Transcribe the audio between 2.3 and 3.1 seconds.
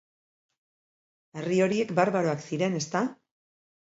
ziren, ezta?